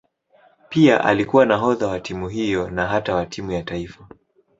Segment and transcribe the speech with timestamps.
[0.69, 4.07] Pia alikuwa nahodha wa timu hiyo na hata wa timu ya taifa.